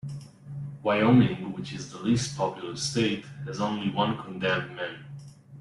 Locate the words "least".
1.99-2.35